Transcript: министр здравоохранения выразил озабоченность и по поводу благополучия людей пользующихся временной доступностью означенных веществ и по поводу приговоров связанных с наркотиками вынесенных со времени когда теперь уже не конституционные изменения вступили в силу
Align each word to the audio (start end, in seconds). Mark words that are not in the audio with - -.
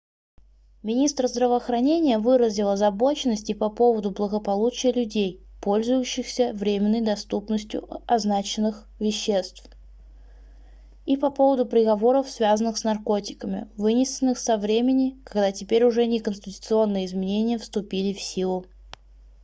министр 0.81 1.27
здравоохранения 1.27 2.17
выразил 2.17 2.69
озабоченность 2.69 3.51
и 3.51 3.53
по 3.53 3.69
поводу 3.69 4.09
благополучия 4.09 4.91
людей 4.91 5.45
пользующихся 5.61 6.53
временной 6.53 7.01
доступностью 7.01 7.87
означенных 8.07 8.89
веществ 8.99 9.69
и 11.05 11.17
по 11.17 11.29
поводу 11.29 11.67
приговоров 11.67 12.31
связанных 12.31 12.77
с 12.79 12.83
наркотиками 12.83 13.69
вынесенных 13.77 14.39
со 14.39 14.57
времени 14.57 15.19
когда 15.23 15.51
теперь 15.51 15.83
уже 15.83 16.07
не 16.07 16.19
конституционные 16.19 17.05
изменения 17.05 17.59
вступили 17.59 18.13
в 18.13 18.21
силу 18.21 18.65